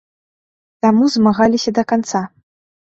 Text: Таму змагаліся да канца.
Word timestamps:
Таму 0.87 1.03
змагаліся 1.17 1.69
да 1.79 1.83
канца. 1.95 2.27